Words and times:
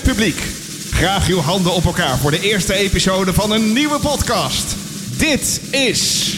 Publiek, 0.00 0.46
graag 0.90 1.28
uw 1.28 1.40
handen 1.40 1.72
op 1.72 1.84
elkaar 1.84 2.18
voor 2.18 2.30
de 2.30 2.40
eerste 2.40 2.74
episode 2.74 3.32
van 3.32 3.50
een 3.50 3.72
nieuwe 3.72 3.98
podcast. 3.98 4.74
Dit 5.16 5.60
is. 5.70 6.32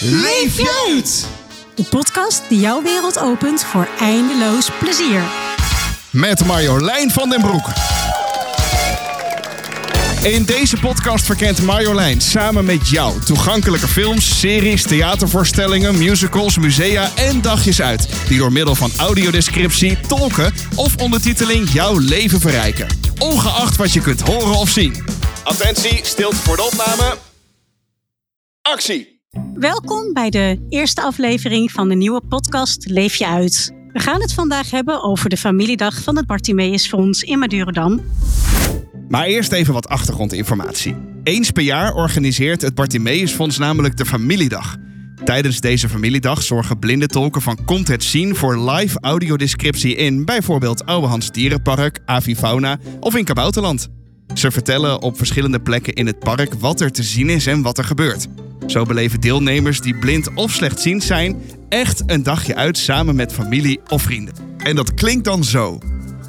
Leef 0.00 0.56
je 0.56 0.84
uit! 0.88 1.26
De 1.74 1.82
podcast 1.82 2.42
die 2.48 2.60
jouw 2.60 2.82
wereld 2.82 3.18
opent 3.18 3.64
voor 3.64 3.88
eindeloos 4.00 4.70
plezier. 4.78 5.22
Met 6.10 6.44
Marjolein 6.44 7.10
van 7.10 7.30
den 7.30 7.40
Broek. 7.40 7.68
In 10.22 10.44
deze 10.44 10.76
podcast 10.76 11.26
verkent 11.26 11.62
Marjolein 11.62 12.20
samen 12.20 12.64
met 12.64 12.88
jou 12.88 13.20
toegankelijke 13.20 13.88
films, 13.88 14.38
series, 14.40 14.82
theatervoorstellingen, 14.82 15.98
musicals, 15.98 16.58
musea 16.58 17.10
en 17.16 17.40
dagjes 17.40 17.82
uit. 17.82 18.08
Die 18.28 18.38
door 18.38 18.52
middel 18.52 18.74
van 18.74 18.90
audiodescriptie, 18.96 20.00
tolken 20.00 20.52
of 20.76 20.96
ondertiteling 20.96 21.68
jouw 21.68 21.98
leven 21.98 22.40
verrijken. 22.40 22.86
Ongeacht 23.18 23.76
wat 23.76 23.92
je 23.92 24.00
kunt 24.00 24.20
horen 24.20 24.58
of 24.58 24.68
zien. 24.68 25.04
Attentie, 25.44 26.00
stilte 26.02 26.36
voor 26.36 26.56
de 26.56 26.62
opname. 26.62 27.16
Actie! 28.62 29.20
Welkom 29.54 30.12
bij 30.12 30.30
de 30.30 30.66
eerste 30.68 31.02
aflevering 31.02 31.70
van 31.72 31.88
de 31.88 31.94
nieuwe 31.94 32.22
podcast 32.28 32.86
Leef 32.90 33.14
je 33.14 33.26
uit. 33.26 33.72
We 33.92 34.00
gaan 34.00 34.20
het 34.20 34.32
vandaag 34.32 34.70
hebben 34.70 35.02
over 35.02 35.30
de 35.30 35.36
familiedag 35.36 36.02
van 36.02 36.16
het 36.16 36.26
Bartimeus 36.26 36.88
Fonds 36.88 37.22
in 37.22 37.38
Madurodam. 37.38 38.00
Maar 39.12 39.26
eerst 39.26 39.52
even 39.52 39.72
wat 39.72 39.88
achtergrondinformatie. 39.88 40.96
Eens 41.22 41.50
per 41.50 41.62
jaar 41.62 41.94
organiseert 41.94 42.62
het 42.62 42.74
Bartimeus 42.74 43.32
Fonds 43.32 43.58
namelijk 43.58 43.96
de 43.96 44.06
Familiedag. 44.06 44.76
Tijdens 45.24 45.60
deze 45.60 45.88
familiedag 45.88 46.42
zorgen 46.42 46.78
blinde 46.78 47.06
tolken 47.06 47.42
van 47.42 47.58
het 47.82 48.04
Zien 48.04 48.36
voor 48.36 48.70
live 48.70 48.98
audiodescriptie 49.00 49.96
in 49.96 50.24
bijvoorbeeld 50.24 50.86
Ouwehans 50.86 51.30
Dierenpark, 51.30 51.98
Avifauna 52.04 52.78
of 53.00 53.16
in 53.16 53.24
Kabouterland. 53.24 53.88
Ze 54.34 54.50
vertellen 54.50 55.02
op 55.02 55.16
verschillende 55.16 55.60
plekken 55.60 55.94
in 55.94 56.06
het 56.06 56.18
park 56.18 56.54
wat 56.54 56.80
er 56.80 56.92
te 56.92 57.02
zien 57.02 57.30
is 57.30 57.46
en 57.46 57.62
wat 57.62 57.78
er 57.78 57.84
gebeurt. 57.84 58.26
Zo 58.66 58.84
beleven 58.84 59.20
deelnemers 59.20 59.80
die 59.80 59.98
blind 59.98 60.34
of 60.34 60.52
slechtziend 60.52 61.02
zijn 61.02 61.42
echt 61.68 62.02
een 62.06 62.22
dagje 62.22 62.54
uit 62.54 62.78
samen 62.78 63.16
met 63.16 63.32
familie 63.32 63.80
of 63.88 64.02
vrienden. 64.02 64.34
En 64.58 64.76
dat 64.76 64.94
klinkt 64.94 65.24
dan 65.24 65.44
zo. 65.44 65.78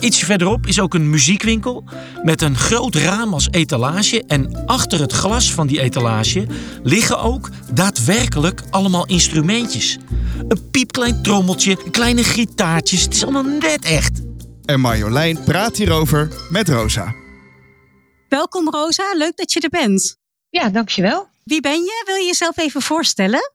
Ietsje 0.03 0.25
verderop 0.25 0.67
is 0.67 0.79
ook 0.79 0.93
een 0.93 1.09
muziekwinkel 1.09 1.83
met 2.23 2.41
een 2.41 2.55
groot 2.55 2.95
raam 2.95 3.33
als 3.33 3.47
etalage. 3.51 4.23
En 4.27 4.65
achter 4.65 4.99
het 4.99 5.11
glas 5.11 5.53
van 5.53 5.67
die 5.67 5.81
etalage 5.81 6.47
liggen 6.83 7.19
ook 7.19 7.49
daadwerkelijk 7.73 8.61
allemaal 8.69 9.05
instrumentjes. 9.05 9.97
Een 10.47 10.69
piepklein 10.71 11.21
trommeltje, 11.21 11.91
kleine 11.91 12.23
gitaartjes. 12.23 13.01
Het 13.01 13.13
is 13.13 13.23
allemaal 13.23 13.43
net 13.43 13.85
echt. 13.85 14.21
En 14.65 14.79
Marjolein 14.79 15.43
praat 15.43 15.77
hierover 15.77 16.31
met 16.49 16.69
Rosa. 16.69 17.13
Welkom 18.29 18.69
Rosa, 18.69 19.13
leuk 19.13 19.37
dat 19.37 19.53
je 19.53 19.59
er 19.59 19.69
bent. 19.69 20.17
Ja, 20.49 20.69
dankjewel. 20.69 21.27
Wie 21.43 21.61
ben 21.61 21.83
je? 21.83 22.03
Wil 22.05 22.15
je 22.15 22.25
jezelf 22.25 22.57
even 22.57 22.81
voorstellen? 22.81 23.51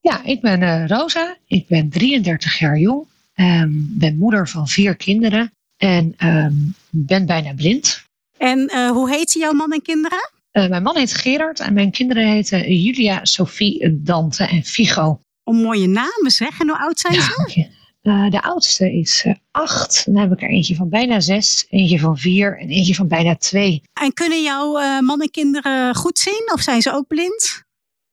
Ja, 0.00 0.24
ik 0.24 0.40
ben 0.40 0.62
uh, 0.62 0.86
Rosa. 0.86 1.36
Ik 1.46 1.66
ben 1.66 1.90
33 1.90 2.58
jaar 2.58 2.78
jong. 2.78 3.06
Um, 3.34 3.94
ben 3.98 4.16
moeder 4.16 4.48
van 4.48 4.68
vier 4.68 4.96
kinderen. 4.96 5.52
En 5.84 6.14
um, 6.18 6.74
ben 6.90 7.26
bijna 7.26 7.54
blind. 7.54 8.04
En 8.38 8.70
uh, 8.74 8.90
hoe 8.90 9.10
heet 9.10 9.32
jouw 9.32 9.52
man 9.52 9.72
en 9.72 9.82
kinderen? 9.82 10.30
Uh, 10.52 10.68
mijn 10.68 10.82
man 10.82 10.96
heet 10.96 11.14
Gerard 11.14 11.60
en 11.60 11.72
mijn 11.74 11.90
kinderen 11.90 12.26
heten 12.26 12.76
Julia, 12.76 13.24
Sophie, 13.24 14.02
Dante 14.02 14.44
en 14.44 14.64
Figo. 14.64 15.20
Oh, 15.42 15.54
mooie 15.54 15.86
namen 15.86 16.30
zeg. 16.30 16.60
En 16.60 16.68
hoe 16.68 16.78
oud 16.78 17.00
zijn 17.00 17.14
ja, 17.14 17.20
ze? 17.20 17.68
Uh, 18.02 18.30
de 18.30 18.42
oudste 18.42 18.92
is 18.92 19.26
acht. 19.50 20.04
Dan 20.04 20.16
heb 20.16 20.32
ik 20.32 20.42
er 20.42 20.48
eentje 20.48 20.74
van 20.74 20.88
bijna 20.88 21.20
zes, 21.20 21.66
eentje 21.70 21.98
van 21.98 22.18
vier 22.18 22.58
en 22.58 22.68
eentje 22.68 22.94
van 22.94 23.08
bijna 23.08 23.36
twee. 23.36 23.82
En 24.00 24.12
kunnen 24.12 24.42
jouw 24.42 25.00
man 25.00 25.20
en 25.20 25.30
kinderen 25.30 25.94
goed 25.94 26.18
zien 26.18 26.50
of 26.54 26.60
zijn 26.60 26.82
ze 26.82 26.92
ook 26.92 27.06
blind? 27.06 27.62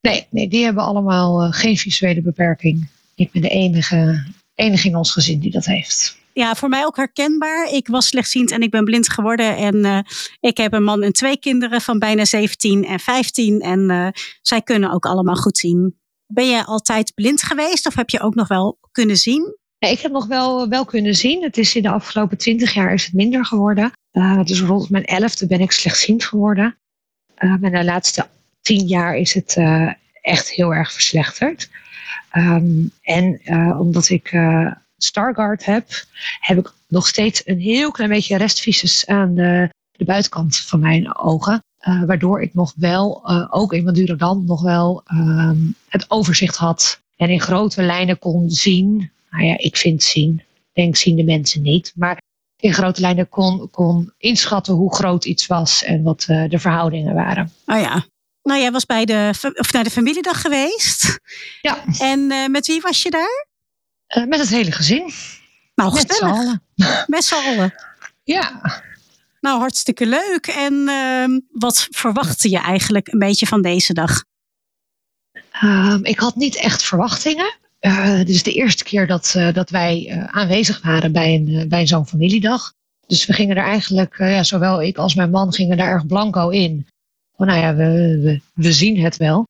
Nee, 0.02 0.28
nee 0.30 0.48
die 0.48 0.64
hebben 0.64 0.84
allemaal 0.84 1.52
geen 1.52 1.78
visuele 1.78 2.22
beperking. 2.22 2.88
Ik 3.16 3.32
ben 3.32 3.42
de 3.42 3.50
enige, 3.50 4.26
enige 4.56 4.88
in 4.88 4.96
ons 4.96 5.12
gezin 5.12 5.40
die 5.40 5.52
dat 5.52 5.66
heeft 5.66 6.20
ja, 6.34 6.56
voor 6.56 6.70
mij 6.70 6.86
ook 6.86 6.96
herkenbaar. 6.96 7.74
Ik 7.74 7.88
was 7.88 8.08
slechtziend 8.08 8.52
en 8.52 8.62
ik 8.62 8.72
ben 8.72 8.84
blind 8.84 9.10
geworden. 9.10 9.58
En 9.58 9.76
uh, 9.76 10.00
ik 10.40 10.58
heb 10.58 10.74
een 10.74 10.84
man 10.84 11.04
en 11.04 11.14
twee 11.14 11.38
kinderen 11.38 11.82
van 11.82 12.00
bijna 12.00 12.26
17 12.26 12.86
en 12.86 13.00
15. 13.00 13.62
En 13.62 13.90
uh, 13.90 14.08
zij 14.42 14.62
kunnen 14.62 14.92
ook 14.92 15.06
allemaal 15.06 15.36
goed 15.36 15.58
zien. 15.58 16.00
Ben 16.28 16.48
je 16.48 16.66
altijd 16.66 17.14
blind 17.14 17.44
geweest 17.44 17.88
of 17.88 17.96
heb 17.96 18.10
je 18.10 18.20
ook 18.20 18.36
nog 18.36 18.48
wel 18.48 18.78
kunnen 18.92 19.18
zien? 19.18 19.56
Ik 19.80 20.00
heb 20.00 20.12
nog 20.12 20.28
wel, 20.28 20.70
wel 20.70 20.86
kunnen 20.86 21.16
zien. 21.16 21.44
Het 21.44 21.58
is 21.58 21.76
in 21.76 21.82
de 21.82 21.90
afgelopen 21.90 22.38
20 22.38 22.74
jaar 22.74 22.94
is 22.94 23.06
het 23.06 23.14
minder 23.14 23.46
geworden. 23.46 23.92
Uh, 24.12 24.44
dus 24.44 24.62
rond 24.62 24.90
mijn 24.90 25.06
elfde 25.06 25.48
ben 25.48 25.60
ik 25.60 25.72
slechtziend 25.72 26.24
geworden. 26.24 26.78
maar 27.60 27.72
de 27.72 27.84
laatste 27.84 28.28
10 28.62 28.88
jaar 28.88 29.16
is 29.16 29.34
het 29.34 29.58
echt 30.22 30.50
heel 30.50 30.74
erg 30.74 30.94
verslechterd. 30.94 31.70
Um, 32.34 32.92
en 33.02 33.42
omdat 33.80 34.10
ik 34.10 34.32
Stargard 35.04 35.66
heb, 35.66 35.88
heb 36.40 36.58
ik 36.58 36.74
nog 36.88 37.08
steeds 37.08 37.42
een 37.46 37.60
heel 37.60 37.92
klein 37.92 38.10
beetje 38.10 38.38
restvisus 38.38 39.06
aan 39.06 39.36
de, 39.36 39.70
de 39.92 40.06
buitenkant 40.06 40.58
van 40.58 40.80
mijn 40.80 41.18
ogen. 41.18 41.64
Uh, 41.88 42.04
waardoor 42.04 42.42
ik 42.42 42.54
nog 42.54 42.74
wel, 42.76 43.22
uh, 43.26 43.48
ook 43.50 43.74
in 43.74 43.84
Madurodam, 43.84 44.46
nog 44.46 44.62
wel 44.62 45.04
uh, 45.14 45.52
het 45.90 46.06
overzicht 46.08 46.56
had. 46.56 47.00
En 47.16 47.30
in 47.30 47.42
grote 47.42 47.82
lijnen 47.82 48.20
kon 48.20 48.50
zien. 48.50 49.12
Nou 49.30 49.44
ja, 49.44 49.58
ik 49.58 49.78
vind 49.78 50.04
zien. 50.04 50.44
Denk 50.74 50.96
zien 50.96 51.16
de 51.16 51.24
mensen 51.24 51.62
niet. 51.62 51.92
Maar 51.96 52.22
in 52.60 52.74
grote 52.74 53.02
lijnen 53.02 53.30
kon, 53.30 53.70
kon 53.70 54.14
inschatten 54.18 54.74
hoe 54.74 54.96
groot 54.96 55.26
iets 55.26 55.48
was 55.48 55.84
en 55.84 56.04
wat 56.04 56.26
uh, 56.30 56.50
de 56.50 56.60
verhoudingen 56.60 57.14
waren. 57.14 57.52
Oh 57.66 57.80
ja. 57.80 58.06
Nou, 58.44 58.60
jij 58.60 58.72
was 58.72 58.86
bij 58.86 59.06
de, 59.06 59.30
of 59.54 59.74
naar 59.74 59.84
de 59.84 59.90
familiedag 59.90 60.42
geweest. 60.42 61.20
Ja. 61.62 61.84
En 62.00 62.52
met 62.52 62.68
wie 62.68 62.82
was 62.82 63.02
je 63.02 63.10
daar? 63.10 63.50
Uh, 64.18 64.26
met 64.26 64.40
het 64.40 64.50
hele 64.50 64.72
gezin. 64.72 65.12
Nou, 65.76 65.94
met 65.94 66.14
z'n 66.14 66.26
allen. 66.26 66.62
Met 67.08 67.24
z'n 67.24 67.34
allen. 67.34 67.74
Ja. 68.24 68.62
Nou, 69.40 69.60
hartstikke 69.60 70.06
leuk. 70.06 70.48
En 70.48 70.74
uh, 70.74 71.40
wat 71.52 71.88
verwachtte 71.90 72.50
je 72.50 72.60
eigenlijk 72.60 73.08
een 73.08 73.20
beetje 73.20 73.48
van 73.48 73.62
deze 73.62 73.94
dag? 73.94 74.24
Uh, 75.64 75.98
ik 76.02 76.20
had 76.20 76.36
niet 76.36 76.56
echt 76.56 76.84
verwachtingen. 76.84 77.54
Uh, 77.82 78.16
dit 78.18 78.30
is 78.30 78.44
de 78.44 78.54
eerste 78.54 78.84
keer 78.84 79.08
dat, 79.08 79.36
dat 79.54 79.70
wij 79.70 80.26
aanwezig 80.32 80.82
waren 80.82 81.12
bij, 81.12 81.36
een, 81.36 81.70
bij 81.70 81.88
zo'n 81.88 82.08
familiedag. 82.08 82.74
Dus 83.08 83.26
we 83.26 83.34
gingen 83.34 83.58
er 83.58 83.64
eigenlijk, 83.64 84.18
ja, 84.18 84.44
zowel 84.44 84.82
ik 84.82 84.98
als 84.98 85.16
mijn 85.16 85.30
man 85.30 85.54
gingen 85.54 85.78
daar 85.78 85.90
erg 85.90 86.06
blanco 86.06 86.50
in. 86.50 86.88
Van, 87.36 87.48
nou 87.48 87.60
ja, 87.60 87.76
we, 87.76 88.20
we, 88.22 88.42
we 88.54 88.72
zien 88.72 89.00
het 89.00 89.18
wel. 89.18 89.48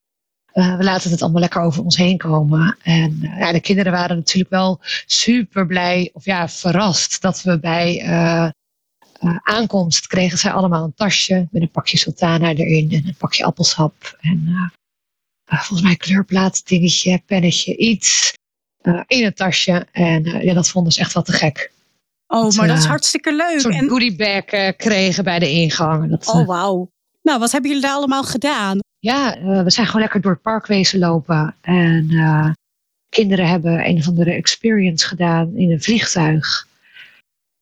Uh, 0.53 0.77
we 0.77 0.83
laten 0.83 1.11
het 1.11 1.21
allemaal 1.21 1.41
lekker 1.41 1.61
over 1.61 1.83
ons 1.83 1.97
heen 1.97 2.17
komen. 2.17 2.77
En 2.83 3.19
uh, 3.21 3.39
ja, 3.39 3.51
de 3.51 3.61
kinderen 3.61 3.91
waren 3.91 4.15
natuurlijk 4.15 4.51
wel 4.51 4.79
super 5.05 5.65
blij, 5.65 6.09
of 6.13 6.25
ja, 6.25 6.49
verrast 6.49 7.21
dat 7.21 7.41
we 7.41 7.59
bij 7.59 8.03
uh, 8.05 8.49
aankomst 9.43 10.07
kregen 10.07 10.37
zij 10.37 10.51
allemaal 10.51 10.83
een 10.83 10.93
tasje 10.93 11.47
met 11.51 11.61
een 11.61 11.71
pakje 11.71 11.97
sultana 11.97 12.53
erin 12.53 12.91
en 12.91 13.07
een 13.07 13.15
pakje 13.17 13.43
appelsap. 13.43 14.17
En 14.21 14.71
volgens 15.45 15.81
mij 15.81 15.95
kleurplaat, 15.95 16.67
dingetje, 16.67 17.21
pennetje, 17.25 17.77
iets 17.77 18.33
in 19.07 19.23
het 19.23 19.35
tasje. 19.35 19.87
En 19.91 20.23
ja, 20.23 20.53
dat 20.53 20.69
vonden 20.69 20.93
ze 20.93 20.99
echt 20.99 21.13
wel 21.13 21.23
te 21.23 21.31
gek. 21.31 21.71
Oh, 22.27 22.43
dat, 22.43 22.55
maar 22.55 22.67
dat 22.67 22.77
is 22.77 22.85
hartstikke 22.85 23.35
leuk. 23.35 23.53
Een 23.53 23.59
soort 23.59 23.75
en... 23.75 23.89
goodiebag 23.89 24.75
kregen 24.75 25.23
bij 25.23 25.39
de 25.39 25.51
ingang. 25.51 26.09
Dat, 26.09 26.27
oh, 26.27 26.47
wauw. 26.47 26.89
Nou, 27.21 27.39
wat 27.39 27.51
hebben 27.51 27.69
jullie 27.69 27.85
daar 27.85 27.95
allemaal 27.95 28.23
gedaan? 28.23 28.79
Ja, 28.99 29.37
uh, 29.37 29.63
we 29.63 29.71
zijn 29.71 29.85
gewoon 29.85 30.01
lekker 30.01 30.21
door 30.21 30.31
het 30.31 30.41
park 30.41 30.67
wezen 30.67 30.99
lopen. 30.99 31.55
En 31.61 32.11
uh, 32.11 32.51
kinderen 33.09 33.47
hebben 33.47 33.87
een 33.87 33.97
of 33.97 34.07
andere 34.07 34.31
experience 34.31 35.07
gedaan 35.07 35.55
in 35.55 35.71
een 35.71 35.81
vliegtuig. 35.81 36.67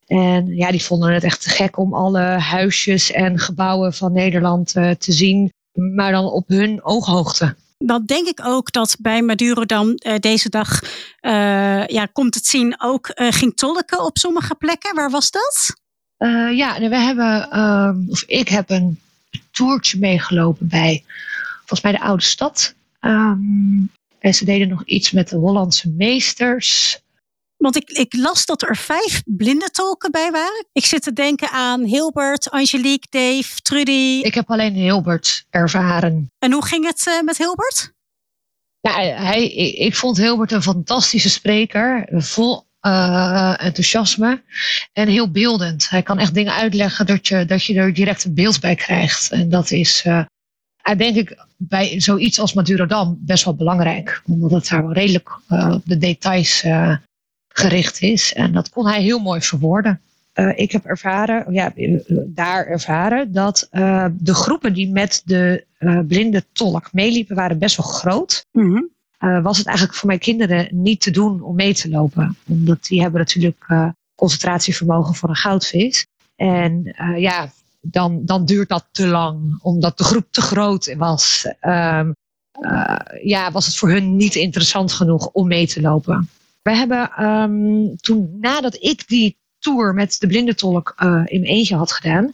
En 0.07 0.55
ja, 0.55 0.71
die 0.71 0.83
vonden 0.83 1.13
het 1.13 1.23
echt 1.23 1.41
te 1.41 1.49
gek 1.49 1.77
om 1.77 1.93
alle 1.93 2.19
huisjes 2.21 3.11
en 3.11 3.39
gebouwen 3.39 3.93
van 3.93 4.13
Nederland 4.13 4.75
uh, 4.75 4.91
te 4.91 5.11
zien. 5.11 5.51
Maar 5.95 6.11
dan 6.11 6.25
op 6.25 6.47
hun 6.47 6.83
ooghoogte. 6.83 7.55
Dan 7.77 8.05
denk 8.05 8.27
ik 8.27 8.45
ook 8.45 8.71
dat 8.71 8.97
bij 8.99 9.21
Madurodam 9.21 9.95
deze 10.19 10.49
dag 10.49 10.79
ja, 11.87 12.05
komt 12.13 12.35
het 12.35 12.45
zien 12.45 12.75
ook 12.81 13.11
ging 13.13 13.55
tolken 13.55 14.05
op 14.05 14.17
sommige 14.17 14.55
plekken. 14.55 14.95
Waar 14.95 15.09
was 15.09 15.31
dat? 15.31 15.73
ja, 16.55 16.79
we 16.79 16.97
hebben, 16.97 17.49
of 18.09 18.23
ik 18.27 18.47
heb 18.47 18.69
een 18.69 18.99
toertje 19.59 19.99
meegelopen 19.99 20.67
bij 20.67 21.03
volgens 21.57 21.81
mij 21.81 21.91
de 21.91 21.99
oude 21.99 22.23
stad. 22.23 22.75
Um, 23.01 23.91
en 24.19 24.33
ze 24.33 24.45
deden 24.45 24.67
nog 24.67 24.85
iets 24.85 25.11
met 25.11 25.29
de 25.29 25.35
Hollandse 25.35 25.89
meesters. 25.89 26.99
Want 27.57 27.75
ik, 27.75 27.89
ik 27.89 28.13
las 28.13 28.45
dat 28.45 28.61
er 28.61 28.77
vijf 28.77 29.21
blinde 29.25 29.69
tolken 29.69 30.11
bij 30.11 30.31
waren. 30.31 30.65
Ik 30.71 30.85
zit 30.85 31.01
te 31.01 31.13
denken 31.13 31.49
aan 31.49 31.83
Hilbert, 31.83 32.49
Angelique, 32.49 33.07
Dave, 33.09 33.61
Trudy. 33.61 34.19
Ik 34.21 34.33
heb 34.33 34.51
alleen 34.51 34.73
Hilbert 34.73 35.45
ervaren. 35.49 36.31
En 36.39 36.51
hoe 36.51 36.65
ging 36.65 36.85
het 36.85 37.05
uh, 37.07 37.21
met 37.21 37.37
Hilbert? 37.37 37.91
Ja, 38.79 38.91
hij, 39.23 39.51
ik 39.73 39.95
vond 39.95 40.17
Hilbert 40.17 40.51
een 40.51 40.61
fantastische 40.61 41.29
spreker. 41.29 42.07
Vol 42.11 42.65
uh, 42.81 43.53
enthousiasme 43.57 44.41
en 44.93 45.07
heel 45.07 45.31
beeldend. 45.31 45.89
Hij 45.89 46.03
kan 46.03 46.19
echt 46.19 46.33
dingen 46.33 46.53
uitleggen 46.53 47.05
dat 47.05 47.27
je, 47.27 47.45
dat 47.45 47.63
je 47.63 47.73
er 47.75 47.93
direct 47.93 48.23
een 48.23 48.33
beeld 48.33 48.59
bij 48.59 48.75
krijgt. 48.75 49.31
En 49.31 49.49
dat 49.49 49.71
is, 49.71 50.03
uh, 50.07 50.25
denk 50.97 51.15
ik, 51.15 51.45
bij 51.57 52.01
zoiets 52.01 52.39
als 52.39 52.53
Madurodam 52.53 53.17
best 53.21 53.45
wel 53.45 53.55
belangrijk. 53.55 54.21
Omdat 54.25 54.51
het 54.51 54.67
daar 54.69 54.81
wel 54.81 54.93
redelijk 54.93 55.39
uh, 55.49 55.71
op 55.73 55.81
de 55.85 55.97
details 55.97 56.65
gericht 57.47 58.01
is. 58.01 58.33
En 58.33 58.51
dat 58.53 58.69
kon 58.69 58.87
hij 58.87 59.01
heel 59.01 59.19
mooi 59.19 59.41
verwoorden. 59.41 60.01
ik 60.55 60.71
heb 60.71 60.85
ervaren, 60.85 61.53
ja, 61.53 61.73
daar 62.25 62.65
ervaren, 62.65 63.31
dat 63.31 63.67
de 64.11 64.33
groepen 64.33 64.73
die 64.73 64.89
met 64.89 65.21
de 65.25 65.65
blinde 66.07 66.45
tolk 66.51 66.93
meeliepen, 66.93 67.35
waren 67.35 67.59
best 67.59 67.77
wel 67.77 67.85
groot. 67.85 68.45
Mm 68.51 68.73
-hmm 68.73 68.97
uh, 69.19 69.41
was 69.41 69.57
het 69.57 69.67
eigenlijk 69.67 69.97
voor 69.97 70.07
mijn 70.07 70.19
kinderen 70.19 70.67
niet 70.71 71.01
te 71.01 71.11
doen 71.11 71.41
om 71.41 71.55
mee 71.55 71.73
te 71.73 71.89
lopen. 71.89 72.37
Omdat 72.47 72.83
die 72.83 73.01
hebben 73.01 73.19
natuurlijk 73.19 73.65
uh, 73.67 73.89
concentratievermogen 74.15 75.15
voor 75.15 75.29
een 75.29 75.35
goudvis. 75.35 76.05
En 76.35 76.95
uh, 77.01 77.17
ja, 77.17 77.51
dan, 77.81 78.25
dan 78.25 78.45
duurt 78.45 78.69
dat 78.69 78.85
te 78.91 79.07
lang, 79.07 79.59
omdat 79.61 79.97
de 79.97 80.03
groep 80.03 80.27
te 80.31 80.41
groot 80.41 80.95
was. 80.95 81.45
Um, 81.61 82.15
ja, 83.21 83.51
was 83.51 83.65
het 83.65 83.75
voor 83.75 83.89
hun 83.89 84.15
niet 84.15 84.35
interessant 84.35 84.91
genoeg 84.91 85.27
om 85.27 85.47
mee 85.47 85.67
te 85.67 85.81
lopen. 85.81 86.29
We 86.61 86.75
hebben 86.75 87.25
um, 87.25 87.95
toen, 87.95 88.37
nadat 88.39 88.75
ik 88.79 89.07
die 89.07 89.37
tour 89.59 89.93
met 89.93 90.15
de 90.19 90.27
blindentolk 90.27 90.95
in 91.25 91.43
eentje 91.43 91.75
had 91.75 91.91
gedaan, 91.91 92.33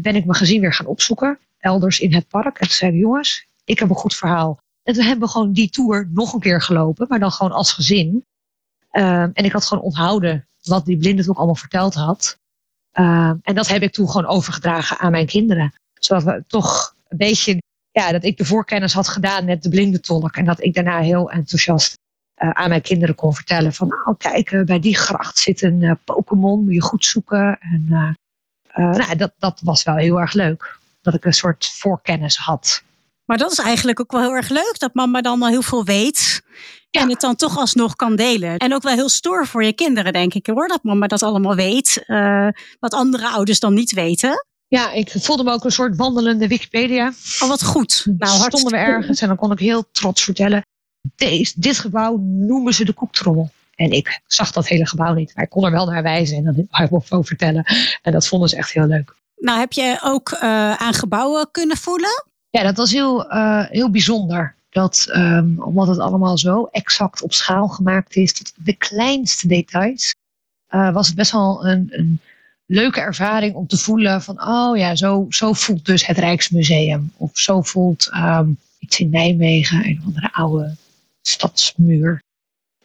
ben 0.00 0.14
ik 0.14 0.24
mijn 0.24 0.34
gezin 0.34 0.60
weer 0.60 0.72
gaan 0.72 0.86
opzoeken, 0.86 1.38
elders 1.58 2.00
in 2.00 2.14
het 2.14 2.28
park. 2.28 2.58
En 2.58 2.66
toen 2.66 2.76
zei 2.76 2.92
ik, 2.92 3.00
jongens, 3.00 3.46
ik 3.64 3.78
heb 3.78 3.88
een 3.88 3.94
goed 3.96 4.14
verhaal 4.14 4.60
en 4.90 4.96
toen 4.96 5.06
hebben 5.06 5.26
we 5.26 5.32
gewoon 5.32 5.52
die 5.52 5.70
tour 5.70 6.08
nog 6.12 6.32
een 6.32 6.40
keer 6.40 6.62
gelopen, 6.62 7.06
maar 7.08 7.18
dan 7.18 7.32
gewoon 7.32 7.52
als 7.52 7.72
gezin. 7.72 8.24
Um, 8.92 9.30
en 9.32 9.44
ik 9.44 9.52
had 9.52 9.64
gewoon 9.64 9.84
onthouden 9.84 10.48
wat 10.62 10.84
die 10.84 10.96
blinde 10.96 11.28
ook 11.28 11.36
allemaal 11.36 11.54
verteld 11.54 11.94
had. 11.94 12.38
Um, 12.92 13.40
en 13.42 13.54
dat 13.54 13.68
heb 13.68 13.82
ik 13.82 13.92
toen 13.92 14.08
gewoon 14.08 14.26
overgedragen 14.26 14.98
aan 14.98 15.10
mijn 15.10 15.26
kinderen. 15.26 15.72
Zodat 15.94 16.22
we 16.22 16.44
toch 16.46 16.94
een 17.08 17.16
beetje, 17.16 17.62
ja, 17.90 18.12
dat 18.12 18.24
ik 18.24 18.36
de 18.36 18.44
voorkennis 18.44 18.92
had 18.92 19.08
gedaan 19.08 19.44
met 19.44 19.62
de 19.62 19.68
blinde 19.68 20.00
tolk. 20.00 20.36
En 20.36 20.44
dat 20.44 20.62
ik 20.62 20.74
daarna 20.74 20.98
heel 21.00 21.30
enthousiast 21.30 21.98
uh, 22.42 22.50
aan 22.50 22.68
mijn 22.68 22.82
kinderen 22.82 23.14
kon 23.14 23.34
vertellen 23.34 23.72
van, 23.72 23.88
nou 23.88 24.16
kijk, 24.16 24.50
uh, 24.50 24.64
bij 24.64 24.80
die 24.80 24.96
gracht 24.96 25.38
zit 25.38 25.62
een 25.62 25.80
uh, 25.80 25.92
Pokémon, 26.04 26.64
moet 26.64 26.74
je 26.74 26.82
goed 26.82 27.04
zoeken. 27.04 27.58
En 27.60 27.84
nou, 28.74 29.16
dat, 29.16 29.32
dat 29.38 29.60
was 29.64 29.82
wel 29.82 29.96
heel 29.96 30.20
erg 30.20 30.32
leuk. 30.32 30.78
Dat 31.00 31.14
ik 31.14 31.24
een 31.24 31.34
soort 31.34 31.66
voorkennis 31.66 32.36
had. 32.36 32.82
Maar 33.30 33.38
dat 33.38 33.52
is 33.52 33.58
eigenlijk 33.58 34.00
ook 34.00 34.12
wel 34.12 34.20
heel 34.20 34.34
erg 34.34 34.48
leuk, 34.48 34.74
dat 34.78 34.94
mama 34.94 35.20
dan 35.20 35.42
al 35.42 35.48
heel 35.48 35.62
veel 35.62 35.84
weet. 35.84 36.42
Ja. 36.90 37.00
En 37.00 37.08
het 37.08 37.20
dan 37.20 37.36
toch 37.36 37.58
alsnog 37.58 37.96
kan 37.96 38.16
delen. 38.16 38.56
En 38.56 38.74
ook 38.74 38.82
wel 38.82 38.94
heel 38.94 39.08
stoer 39.08 39.46
voor 39.46 39.64
je 39.64 39.72
kinderen, 39.72 40.12
denk 40.12 40.34
ik 40.34 40.46
hoor. 40.46 40.68
Dat 40.68 40.82
mama 40.82 41.06
dat 41.06 41.22
allemaal 41.22 41.54
weet. 41.54 42.04
Uh, 42.06 42.48
wat 42.80 42.94
andere 42.94 43.28
ouders 43.28 43.60
dan 43.60 43.74
niet 43.74 43.92
weten. 43.92 44.46
Ja, 44.68 44.92
ik 44.92 45.12
voelde 45.18 45.44
me 45.44 45.52
ook 45.52 45.64
een 45.64 45.70
soort 45.70 45.96
wandelende 45.96 46.48
Wikipedia. 46.48 47.12
Oh, 47.42 47.48
wat 47.48 47.64
goed. 47.64 48.06
Nou, 48.18 48.40
stonden 48.40 48.72
we 48.72 48.76
ergens 48.76 49.20
en 49.20 49.28
dan 49.28 49.36
kon 49.36 49.52
ik 49.52 49.58
heel 49.58 49.90
trots 49.92 50.22
vertellen. 50.22 50.66
Deze, 51.16 51.52
dit 51.56 51.78
gebouw 51.78 52.16
noemen 52.20 52.74
ze 52.74 52.84
de 52.84 52.92
koektrommel. 52.92 53.50
En 53.74 53.90
ik 53.90 54.20
zag 54.26 54.52
dat 54.52 54.68
hele 54.68 54.86
gebouw 54.86 55.14
niet, 55.14 55.32
maar 55.34 55.44
ik 55.44 55.50
kon 55.50 55.64
er 55.64 55.70
wel 55.70 55.86
naar 55.86 56.02
wijzen 56.02 56.36
en 56.36 56.44
dan 56.44 56.66
over 56.90 57.24
vertellen. 57.24 57.64
En 58.02 58.12
dat 58.12 58.26
vonden 58.26 58.48
ze 58.48 58.56
echt 58.56 58.72
heel 58.72 58.86
leuk. 58.86 59.14
Nou, 59.36 59.58
heb 59.58 59.72
je 59.72 59.98
ook 60.02 60.30
uh, 60.30 60.40
aan 60.74 60.94
gebouwen 60.94 61.48
kunnen 61.50 61.76
voelen? 61.76 62.28
Ja, 62.50 62.62
dat 62.62 62.76
was 62.76 62.92
heel, 62.92 63.32
uh, 63.32 63.64
heel 63.68 63.90
bijzonder. 63.90 64.54
Dat, 64.70 65.06
um, 65.12 65.62
omdat 65.62 65.88
het 65.88 65.98
allemaal 65.98 66.38
zo 66.38 66.64
exact 66.64 67.22
op 67.22 67.32
schaal 67.32 67.68
gemaakt 67.68 68.16
is, 68.16 68.32
tot 68.32 68.52
de 68.56 68.76
kleinste 68.76 69.46
details, 69.46 70.14
uh, 70.70 70.92
was 70.92 71.06
het 71.06 71.16
best 71.16 71.32
wel 71.32 71.66
een, 71.66 71.88
een, 71.90 72.20
leuke 72.66 73.00
ervaring 73.00 73.54
om 73.54 73.66
te 73.66 73.76
voelen 73.76 74.22
van, 74.22 74.42
oh 74.42 74.76
ja, 74.76 74.94
zo, 74.94 75.26
zo 75.28 75.52
voelt 75.52 75.84
dus 75.84 76.06
het 76.06 76.18
Rijksmuseum. 76.18 77.12
Of 77.16 77.30
zo 77.38 77.62
voelt 77.62 78.10
um, 78.14 78.58
iets 78.78 79.00
in 79.00 79.10
Nijmegen, 79.10 79.86
een 79.86 80.02
andere 80.04 80.32
oude 80.32 80.76
stadsmuur. 81.22 82.22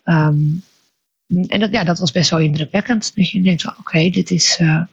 Um, 0.04 0.64
en 1.28 1.60
dat, 1.60 1.72
ja, 1.72 1.84
dat 1.84 2.00
was 2.00 2.12
best 2.12 2.30
wel 2.30 2.40
indrukwekkend. 2.40 3.16
Dat 3.16 3.30
je 3.30 3.42
denkt, 3.42 3.78
oké, 3.78 4.10
dit 4.10 4.32
is, 4.32 4.60
uh, 4.60 4.84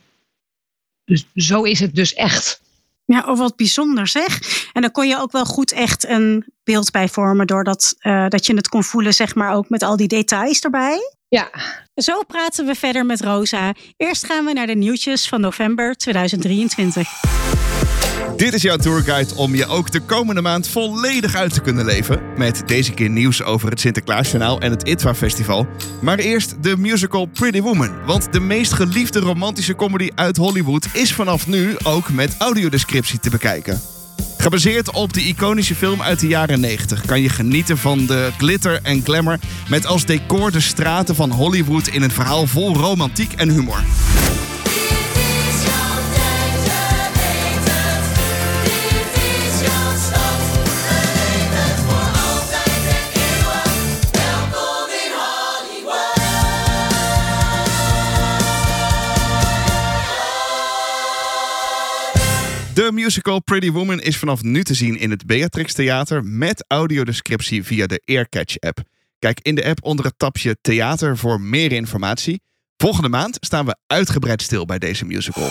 dus 1.05 1.27
zo 1.35 1.63
is 1.63 1.81
het 1.81 1.95
dus 1.95 2.15
echt. 2.15 2.61
Ja, 3.05 3.25
of 3.27 3.39
wat 3.39 3.57
bijzonder 3.57 4.07
zeg. 4.07 4.39
En 4.73 4.83
dan 4.83 4.91
kon 4.91 5.09
je 5.09 5.19
ook 5.19 5.33
wel 5.33 5.45
goed 5.45 5.73
echt 5.73 6.09
een 6.09 6.53
beeld 6.65 6.91
bij 6.91 7.09
vormen, 7.09 7.47
doordat 7.47 7.95
uh, 8.01 8.29
dat 8.29 8.47
je 8.47 8.55
het 8.55 8.69
kon 8.69 8.85
voelen, 8.85 9.15
zeg 9.15 9.35
maar, 9.35 9.55
ook 9.55 9.69
met 9.69 9.83
al 9.83 9.97
die 9.97 10.09
details 10.09 10.61
erbij. 10.61 10.99
Ja. 11.29 11.51
Zo 11.95 12.23
praten 12.23 12.67
we 12.67 12.75
verder 12.75 13.07
met 13.07 13.21
Rosa. 13.21 13.75
Eerst 13.97 14.27
gaan 14.27 14.45
we 14.45 14.53
naar 14.53 14.67
de 14.67 14.75
nieuwtjes 14.75 15.29
van 15.29 15.41
november 15.41 15.97
2023. 15.97 17.82
Dit 18.37 18.55
is 18.55 18.63
jouw 18.63 18.77
tourguide 18.77 19.35
om 19.35 19.55
je 19.55 19.67
ook 19.67 19.91
de 19.91 20.01
komende 20.01 20.41
maand 20.41 20.69
volledig 20.69 21.35
uit 21.35 21.55
te 21.55 21.61
kunnen 21.61 21.85
leven. 21.85 22.21
Met 22.37 22.63
deze 22.67 22.93
keer 22.93 23.09
nieuws 23.09 23.43
over 23.43 23.71
het 23.71 23.81
Sinterklaasjournaal 23.81 24.61
en 24.61 24.71
het 24.71 24.89
ITWA 24.89 25.15
Festival. 25.15 25.67
Maar 26.01 26.19
eerst 26.19 26.63
de 26.63 26.77
musical 26.77 27.27
Pretty 27.27 27.61
Woman. 27.61 28.05
Want 28.07 28.33
de 28.33 28.41
meest 28.41 28.73
geliefde 28.73 29.21
romantische 29.21 29.75
comedy 29.75 30.11
uit 30.15 30.37
Hollywood 30.37 30.87
is 30.93 31.13
vanaf 31.13 31.47
nu 31.47 31.75
ook 31.83 32.11
met 32.11 32.35
audiodescriptie 32.39 33.19
te 33.19 33.31
bekijken. 33.31 33.81
Gebaseerd 34.43 34.91
op 34.91 35.13
de 35.13 35.21
iconische 35.21 35.75
film 35.75 36.03
uit 36.03 36.21
de 36.21 36.27
jaren 36.27 36.61
90 36.61 37.05
kan 37.05 37.21
je 37.21 37.29
genieten 37.29 37.79
van 37.79 38.07
de 38.07 38.31
glitter 38.39 38.81
en 38.83 39.05
glamour 39.05 39.39
met 39.69 39.87
als 39.87 40.05
decor 40.05 40.53
de 40.53 40.61
straten 40.61 41.15
van 41.15 41.31
Hollywood 41.31 41.87
in 41.87 42.03
een 42.03 42.11
verhaal 42.11 42.47
vol 42.47 42.75
romantiek 42.75 43.33
en 43.33 43.51
humor. 43.51 43.83
De 62.75 62.93
musical 62.93 63.43
Pretty 63.43 63.71
Woman 63.71 64.01
is 64.01 64.19
vanaf 64.19 64.43
nu 64.43 64.63
te 64.63 64.75
zien 64.75 64.99
in 64.99 65.11
het 65.11 65.27
Beatrix 65.27 65.73
Theater 65.73 66.25
met 66.25 66.65
audiodescriptie 66.69 67.65
via 67.65 67.87
de 67.87 68.03
Earcatch 68.05 68.59
app. 68.59 68.83
Kijk 69.19 69.41
in 69.41 69.55
de 69.55 69.65
app 69.65 69.85
onder 69.85 70.05
het 70.05 70.15
tapje 70.17 70.57
Theater 70.61 71.19
voor 71.19 71.41
meer 71.41 71.73
informatie. 71.73 72.43
Volgende 72.77 73.09
maand 73.09 73.37
staan 73.41 73.67
we 73.67 73.77
uitgebreid 73.87 74.43
stil 74.43 74.65
bij 74.65 74.79
deze 74.79 75.05
musical. 75.05 75.49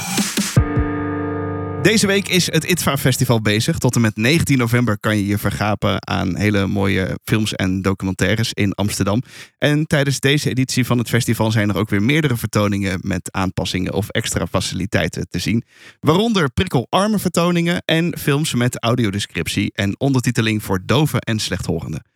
Deze 1.81 2.07
week 2.07 2.27
is 2.27 2.51
het 2.51 2.63
ITVA 2.63 2.97
Festival 2.97 3.41
bezig. 3.41 3.77
Tot 3.77 3.95
en 3.95 4.01
met 4.01 4.15
19 4.15 4.57
november 4.57 4.99
kan 4.99 5.17
je 5.17 5.25
je 5.25 5.37
vergapen 5.37 6.07
aan 6.07 6.35
hele 6.35 6.67
mooie 6.67 7.19
films 7.23 7.53
en 7.53 7.81
documentaires 7.81 8.53
in 8.53 8.73
Amsterdam. 8.73 9.21
En 9.57 9.87
tijdens 9.87 10.19
deze 10.19 10.49
editie 10.49 10.85
van 10.85 10.97
het 10.97 11.09
festival 11.09 11.51
zijn 11.51 11.69
er 11.69 11.77
ook 11.77 11.89
weer 11.89 12.03
meerdere 12.03 12.37
vertoningen 12.37 12.99
met 13.01 13.31
aanpassingen 13.31 13.93
of 13.93 14.09
extra 14.09 14.47
faciliteiten 14.47 15.27
te 15.29 15.39
zien. 15.39 15.63
Waaronder 15.99 16.51
prikkelarme 16.51 17.19
vertoningen 17.19 17.81
en 17.85 18.17
films 18.17 18.53
met 18.53 18.83
audiodescriptie 18.83 19.71
en 19.73 19.99
ondertiteling 19.99 20.63
voor 20.63 20.81
doven 20.85 21.19
en 21.19 21.39
slechthorenden. 21.39 22.10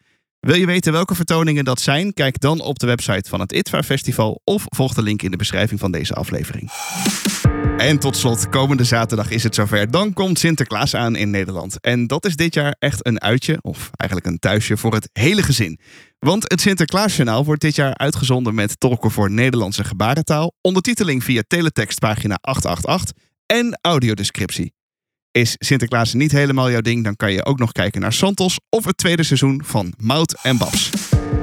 Wil 0.46 0.56
je 0.56 0.66
weten 0.66 0.92
welke 0.92 1.16
vertoningen 1.16 1.66
dat 1.66 1.82
zijn? 1.82 2.14
Kijk 2.14 2.40
dan 2.40 2.62
op 2.62 2.80
de 2.80 2.86
website 2.86 3.30
van 3.30 3.40
het 3.40 3.52
ITVA 3.52 3.84
Festival 3.84 4.42
of 4.44 4.64
volg 4.66 4.94
de 4.94 5.02
link 5.02 5.22
in 5.22 5.32
de 5.32 5.38
beschrijving 5.38 5.80
van 5.80 5.92
deze 5.92 6.14
aflevering. 6.14 6.72
En 7.78 8.00
tot 8.00 8.18
slot, 8.18 8.50
komende 8.50 8.84
zaterdag 8.84 9.30
is 9.30 9.44
het 9.44 9.56
zover. 9.56 9.92
Dan 9.92 10.14
komt 10.14 10.40
Sinterklaas 10.40 10.96
aan 10.96 11.16
in 11.16 11.30
Nederland. 11.30 11.82
En 11.82 12.08
dat 12.08 12.26
is 12.26 12.36
dit 12.36 12.54
jaar 12.54 12.76
echt 12.80 13.06
een 13.06 13.22
uitje, 13.22 13.58
of 13.62 13.90
eigenlijk 13.96 14.32
een 14.32 14.40
thuisje 14.40 14.78
voor 14.78 14.94
het 14.94 15.10
hele 15.14 15.44
gezin. 15.44 15.80
Want 16.20 16.44
het 16.52 16.62
Sinterklaasjournaal 16.62 17.46
wordt 17.46 17.62
dit 17.62 17.76
jaar 17.76 17.96
uitgezonden 17.96 18.56
met 18.56 18.80
tolken 18.80 19.12
voor 19.12 19.32
Nederlandse 19.32 19.84
gebarentaal, 19.84 20.54
ondertiteling 20.62 21.24
via 21.24 21.44
teletext 21.48 22.00
pagina 22.00 22.38
888 22.42 23.24
en 23.46 23.80
audiodescriptie. 23.82 24.74
Is 25.36 25.56
Sinterklaas 25.58 26.14
niet 26.14 26.32
helemaal 26.32 26.72
jouw 26.72 26.82
ding, 26.82 27.04
dan 27.04 27.16
kan 27.16 27.32
je 27.32 27.46
ook 27.46 27.60
nog 27.60 27.72
kijken 27.72 28.02
naar 28.02 28.14
Santos 28.14 28.60
of 28.70 28.86
het 28.86 28.98
tweede 28.98 29.24
seizoen 29.24 29.62
van 29.66 29.94
Mout 29.98 30.42
en 30.42 30.58
Babs. 30.58 30.90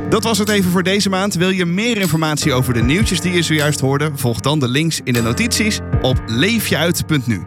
Dat 0.09 0.25
was 0.25 0.39
het 0.39 0.49
even 0.49 0.71
voor 0.71 0.83
deze 0.83 1.09
maand. 1.09 1.35
Wil 1.35 1.49
je 1.49 1.65
meer 1.65 1.97
informatie 1.97 2.53
over 2.53 2.75
de 2.75 2.83
nieuwtjes 2.83 3.21
die 3.21 3.33
je 3.33 3.43
zojuist 3.43 3.81
hoorde? 3.81 4.11
Volg 4.15 4.41
dan 4.41 4.59
de 4.59 4.69
links 4.69 5.01
in 5.05 5.13
de 5.13 5.23
notities 5.23 5.79
op 6.03 6.23
leefjeuit.nu. 6.27 7.43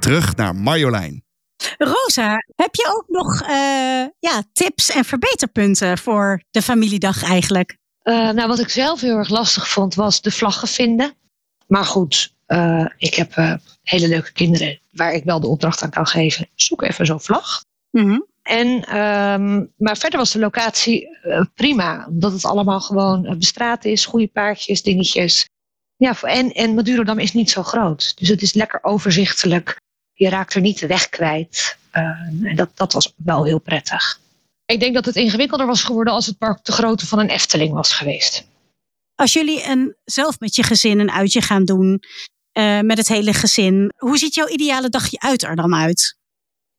Terug 0.00 0.36
naar 0.36 0.54
Marjolein. 0.54 1.24
Rosa, 1.78 2.36
heb 2.56 2.74
je 2.74 2.94
ook 2.96 3.04
nog 3.08 3.42
uh, 3.42 3.48
ja, 4.18 4.42
tips 4.52 4.90
en 4.90 5.04
verbeterpunten 5.04 5.98
voor 5.98 6.42
de 6.50 6.62
familiedag 6.62 7.22
eigenlijk? 7.22 7.76
Uh, 8.04 8.30
nou, 8.30 8.48
wat 8.48 8.58
ik 8.58 8.68
zelf 8.68 9.00
heel 9.00 9.16
erg 9.16 9.28
lastig 9.28 9.68
vond, 9.68 9.94
was 9.94 10.20
de 10.20 10.30
vlaggen 10.30 10.68
vinden. 10.68 11.14
Maar 11.66 11.84
goed, 11.84 12.34
uh, 12.46 12.86
ik 12.96 13.14
heb 13.14 13.58
hele 13.82 14.08
leuke 14.08 14.32
kinderen 14.32 14.82
waar 14.94 15.12
ik 15.12 15.24
wel 15.24 15.40
de 15.40 15.46
opdracht 15.46 15.82
aan 15.82 15.90
kan 15.90 16.06
geven. 16.06 16.48
Zoek 16.54 16.82
even 16.82 17.06
zo'n 17.06 17.20
vlag. 17.20 17.64
Mm 17.90 18.08
-hmm. 18.08 18.26
En, 18.42 18.84
ehm, 18.84 19.64
maar 19.76 19.96
verder 19.96 20.18
was 20.18 20.32
de 20.32 20.38
locatie 20.38 21.18
eh, 21.22 21.44
prima. 21.54 22.06
Omdat 22.08 22.32
het 22.32 22.44
allemaal 22.44 22.80
gewoon 22.80 23.26
uh, 23.26 23.36
bestraat 23.36 23.84
is. 23.84 24.06
Goede 24.06 24.26
paardjes, 24.26 24.82
dingetjes. 24.82 25.48
Ja, 25.96 26.20
en, 26.20 26.52
en 26.52 26.74
Madurodam 26.74 27.18
is 27.18 27.32
niet 27.32 27.50
zo 27.50 27.62
groot. 27.62 28.18
Dus 28.18 28.28
het 28.28 28.42
is 28.42 28.54
lekker 28.54 28.82
overzichtelijk. 28.82 29.80
Je 30.12 30.28
raakt 30.28 30.54
er 30.54 30.60
niet 30.60 30.78
de 30.78 30.86
weg 30.86 31.08
kwijt. 31.08 31.76
Uh, 31.92 32.02
en 32.48 32.56
dat, 32.56 32.70
dat 32.74 32.92
was 32.92 33.12
wel 33.16 33.44
heel 33.44 33.58
prettig. 33.58 34.20
Ik 34.66 34.80
denk 34.80 34.94
dat 34.94 35.04
het 35.04 35.16
ingewikkelder 35.16 35.66
was 35.66 35.82
geworden 35.82 36.12
als 36.12 36.26
het 36.26 36.38
park 36.38 36.64
de 36.64 36.72
grootte 36.72 37.06
van 37.06 37.18
een 37.18 37.28
Efteling 37.28 37.72
was 37.72 37.92
geweest. 37.92 38.46
Als 39.14 39.32
jullie 39.32 39.68
een, 39.68 39.96
zelf 40.04 40.40
met 40.40 40.54
je 40.54 40.62
gezin 40.62 40.98
een 40.98 41.10
uitje 41.10 41.40
gaan 41.40 41.64
doen, 41.64 42.02
uh, 42.58 42.80
met 42.80 42.98
het 42.98 43.08
hele 43.08 43.32
gezin, 43.32 43.92
hoe 43.96 44.18
ziet 44.18 44.34
jouw 44.34 44.48
ideale 44.48 44.88
dagje 44.88 45.20
uit 45.20 45.42
er 45.42 45.56
dan 45.56 45.74
uit? 45.74 46.16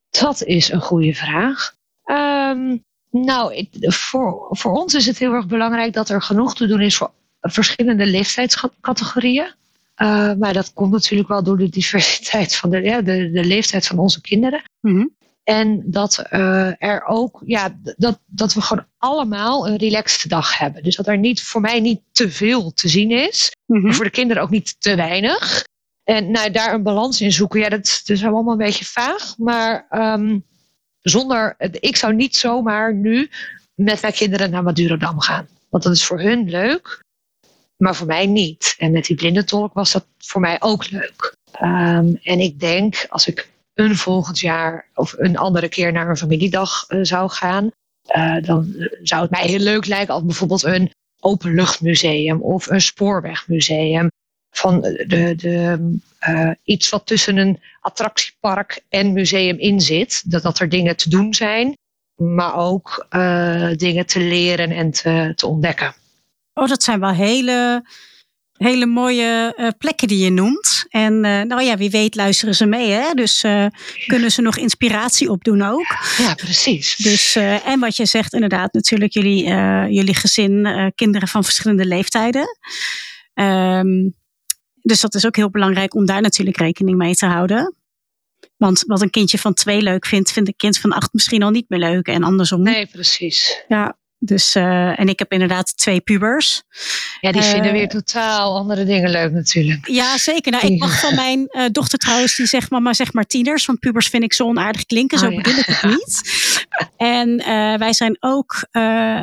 Dat 0.09 0.43
is 0.43 0.71
een 0.71 0.81
goede 0.81 1.13
vraag. 1.13 1.75
Um, 2.05 2.83
nou, 3.11 3.67
voor, 3.81 4.47
voor 4.49 4.71
ons 4.71 4.93
is 4.93 5.05
het 5.05 5.17
heel 5.17 5.33
erg 5.33 5.47
belangrijk 5.47 5.93
dat 5.93 6.09
er 6.09 6.21
genoeg 6.21 6.55
te 6.55 6.67
doen 6.67 6.81
is 6.81 6.97
voor 6.97 7.11
verschillende 7.41 8.05
leeftijdscategorieën. 8.05 9.53
Uh, 9.97 10.33
maar 10.33 10.53
dat 10.53 10.73
komt 10.73 10.91
natuurlijk 10.91 11.29
wel 11.29 11.43
door 11.43 11.57
de 11.57 11.69
diversiteit 11.69 12.55
van 12.55 12.69
de, 12.69 12.81
ja, 12.81 13.01
de, 13.01 13.31
de 13.31 13.43
leeftijd 13.43 13.87
van 13.87 13.99
onze 13.99 14.21
kinderen. 14.21 14.63
Mm-hmm. 14.81 15.15
En 15.43 15.83
dat 15.85 16.23
uh, 16.31 16.83
er 16.83 17.05
ook, 17.05 17.41
ja, 17.45 17.79
dat, 17.97 18.19
dat 18.25 18.53
we 18.53 18.61
gewoon 18.61 18.85
allemaal 18.97 19.67
een 19.67 19.77
relaxed 19.77 20.29
dag 20.29 20.57
hebben. 20.57 20.83
Dus 20.83 20.95
dat 20.95 21.07
er 21.07 21.17
niet, 21.17 21.43
voor 21.43 21.61
mij 21.61 21.79
niet 21.79 22.01
te 22.11 22.31
veel 22.31 22.73
te 22.73 22.87
zien 22.87 23.11
is. 23.11 23.54
Maar 23.65 23.93
voor 23.93 24.05
de 24.05 24.11
kinderen 24.11 24.43
ook 24.43 24.49
niet 24.49 24.75
te 24.81 24.95
weinig. 24.95 25.63
En 26.03 26.31
nou, 26.31 26.51
daar 26.51 26.73
een 26.73 26.83
balans 26.83 27.21
in 27.21 27.31
zoeken, 27.31 27.59
ja, 27.59 27.69
dat, 27.69 28.01
is 28.05 28.23
allemaal 28.23 28.51
een 28.51 28.57
beetje 28.57 28.85
vaag. 28.85 29.37
Maar 29.37 29.87
um, 29.89 30.45
zonder, 31.01 31.55
ik 31.79 31.95
zou 31.95 32.13
niet 32.13 32.35
zomaar 32.35 32.93
nu 32.93 33.29
met 33.75 34.01
mijn 34.01 34.13
kinderen 34.13 34.49
naar 34.49 34.63
Madurodam 34.63 35.19
gaan. 35.19 35.47
Want 35.69 35.83
dat 35.83 35.93
is 35.93 36.05
voor 36.05 36.19
hun 36.19 36.49
leuk, 36.49 37.03
maar 37.77 37.95
voor 37.95 38.07
mij 38.07 38.25
niet. 38.25 38.75
En 38.77 38.91
met 38.91 39.05
die 39.05 39.15
blindentolk 39.15 39.73
was 39.73 39.91
dat 39.91 40.05
voor 40.17 40.41
mij 40.41 40.61
ook 40.61 40.89
leuk. 40.89 41.35
Um, 41.61 42.19
en 42.23 42.39
ik 42.39 42.59
denk, 42.59 43.05
als 43.09 43.27
ik 43.27 43.49
een 43.73 43.95
volgend 43.95 44.39
jaar 44.39 44.87
of 44.93 45.15
een 45.17 45.37
andere 45.37 45.69
keer 45.69 45.91
naar 45.91 46.09
een 46.09 46.17
familiedag 46.17 46.85
uh, 46.89 46.99
zou 47.03 47.29
gaan, 47.29 47.71
uh, 48.15 48.43
dan 48.43 48.87
zou 49.03 49.21
het 49.21 49.31
mij 49.31 49.45
heel 49.45 49.59
leuk 49.59 49.85
lijken 49.85 50.13
als 50.13 50.23
bijvoorbeeld 50.23 50.63
een 50.63 50.91
openluchtmuseum 51.25 52.41
of 52.41 52.69
een 52.69 52.81
spoorwegmuseum. 52.81 54.11
Van 54.49 54.81
de, 54.81 55.33
de, 55.35 55.97
uh, 56.29 56.51
iets 56.63 56.89
wat 56.89 57.05
tussen 57.05 57.37
een 57.37 57.59
attractiepark 57.81 58.83
en 58.89 59.13
museum 59.13 59.57
in 59.57 59.81
zit. 59.81 60.31
Dat, 60.31 60.43
dat 60.43 60.59
er 60.59 60.69
dingen 60.69 60.95
te 60.95 61.09
doen 61.09 61.33
zijn, 61.33 61.77
maar 62.15 62.55
ook 62.55 63.07
dingen 63.75 64.05
te 64.05 64.19
leren 64.19 64.71
en 64.71 64.91
te, 64.91 65.31
te 65.35 65.47
ontdekken. 65.47 65.93
Oh, 66.53 66.67
dat 66.67 66.83
zijn 66.83 66.99
wel 66.99 67.13
hele, 67.13 67.85
hele 68.57 68.85
mooie 68.85 69.53
uh, 69.57 69.67
plekken 69.77 70.07
die 70.07 70.23
je 70.23 70.29
noemt. 70.29 70.85
En 70.89 71.13
uh, 71.13 71.41
nou 71.41 71.61
ja, 71.63 71.77
wie 71.77 71.89
weet 71.89 72.15
luisteren 72.15 72.55
ze 72.55 72.65
mee. 72.65 72.89
Hè? 72.89 73.13
Dus 73.13 73.43
uh, 73.43 73.65
kunnen 74.07 74.31
ze 74.31 74.41
nog 74.41 74.57
inspiratie 74.57 75.29
opdoen 75.29 75.61
ook. 75.61 75.97
Ja, 76.17 76.33
precies. 76.33 76.95
Dus, 76.95 77.35
en 77.65 77.79
wat 77.79 77.95
je 77.95 78.05
zegt 78.05 78.33
inderdaad 78.33 78.73
natuurlijk 78.73 79.13
jullie, 79.13 79.43
jullie 79.93 80.15
gezin, 80.15 80.91
kinderen 80.95 81.27
van 81.27 81.43
verschillende 81.43 81.85
leeftijden. 81.85 82.57
Um, 83.33 84.15
dus 84.81 85.01
dat 85.01 85.15
is 85.15 85.25
ook 85.25 85.35
heel 85.35 85.49
belangrijk 85.49 85.95
om 85.95 86.05
daar 86.05 86.21
natuurlijk 86.21 86.57
rekening 86.57 86.97
mee 86.97 87.15
te 87.15 87.25
houden. 87.25 87.75
Want 88.57 88.83
wat 88.87 89.01
een 89.01 89.09
kindje 89.09 89.37
van 89.37 89.53
twee 89.53 89.81
leuk 89.81 90.05
vindt, 90.05 90.31
vindt 90.31 90.49
een 90.49 90.55
kind 90.55 90.77
van 90.77 90.91
acht 90.91 91.13
misschien 91.13 91.43
al 91.43 91.49
niet 91.49 91.69
meer 91.69 91.79
leuk. 91.79 92.07
En 92.07 92.23
andersom. 92.23 92.61
Nee, 92.61 92.85
precies. 92.85 93.63
Ja, 93.67 93.97
dus, 94.25 94.55
uh, 94.55 94.99
en 94.99 95.07
ik 95.07 95.19
heb 95.19 95.31
inderdaad 95.31 95.77
twee 95.77 95.99
pubers. 95.99 96.63
Ja, 97.21 97.31
die 97.31 97.41
uh, 97.41 97.47
vinden 97.47 97.71
weer 97.71 97.87
totaal 97.87 98.57
andere 98.57 98.85
dingen 98.85 99.09
leuk 99.09 99.31
natuurlijk. 99.31 99.87
Ja, 99.87 100.17
zeker. 100.17 100.51
Nou, 100.51 100.67
ik 100.67 100.79
mag 100.79 100.99
van 100.99 101.15
mijn 101.25 101.47
uh, 101.51 101.63
dochter 101.71 101.99
trouwens, 101.99 102.35
die 102.35 102.45
zegt 102.45 102.69
mama 102.69 102.93
zeg 102.93 103.13
maar 103.13 103.25
tieners. 103.25 103.65
Want 103.65 103.79
pubers 103.79 104.07
vind 104.07 104.23
ik 104.23 104.33
zo 104.33 104.43
onaardig 104.43 104.85
klinken, 104.85 105.17
zo 105.17 105.27
oh, 105.27 105.35
bedoel 105.35 105.53
ja. 105.53 105.59
ik 105.59 105.65
het 105.65 105.83
niet. 105.95 106.21
en 106.97 107.37
wij 107.79 107.93
zijn 107.93 108.17
ook, 108.19 108.67